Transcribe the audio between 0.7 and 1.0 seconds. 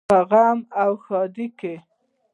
او